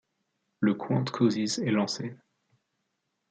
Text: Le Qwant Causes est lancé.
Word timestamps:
Le 0.61 0.73
Qwant 0.73 1.03
Causes 1.03 1.59
est 1.59 1.69
lancé. 1.69 2.15